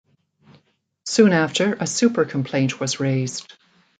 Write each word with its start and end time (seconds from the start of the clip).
Soon 1.03 1.31
after, 1.31 1.75
a 1.75 1.85
super 1.85 2.25
complaint 2.25 2.79
was 2.79 2.99
raised. 2.99 3.53